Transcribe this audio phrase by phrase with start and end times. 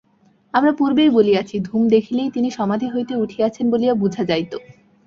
[0.53, 4.53] আমরা পূর্বেই বলিয়াছি, ধূম দেখিলেই তিনি সমাধি হইতে উঠিয়াছেন বলিয়া বুঝা যাইত।